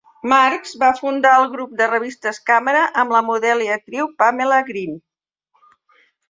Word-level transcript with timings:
Marks 0.31 0.71
va 0.83 0.87
fundar 0.99 1.33
el 1.41 1.43
grup 1.51 1.75
de 1.81 1.89
revistes 1.91 2.39
Kamera 2.51 2.81
amb 3.03 3.13
la 3.17 3.21
model 3.29 3.61
i 3.67 3.69
actriu 3.75 4.09
Pamela 4.23 4.59
Green. 4.71 4.97